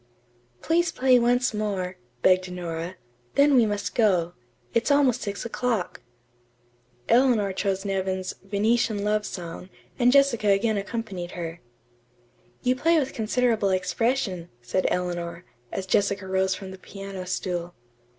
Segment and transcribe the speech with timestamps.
[0.63, 2.95] "Please play once more," begged Nora.
[3.35, 4.33] "Then we must go.
[4.73, 6.01] It's almost six o'clock."
[7.07, 9.69] Eleanor chose Nevin's "Venetian Love Song,"
[9.99, 11.61] and Jessica again accompanied her.
[12.63, 17.75] "You play with considerable expression," said Eleanor, as Jessica rose from the piano stool.